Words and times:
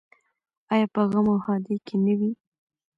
آیا 0.73 0.87
په 0.93 1.01
غم 1.09 1.27
او 1.31 1.37
ښادۍ 1.45 1.77
کې 1.85 1.95
نه 2.05 2.13
وي؟ 2.19 2.31